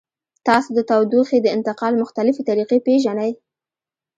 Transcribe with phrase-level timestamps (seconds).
[0.47, 3.31] تاسو د تودوخې د انتقال مختلفې طریقې پیژنئ؟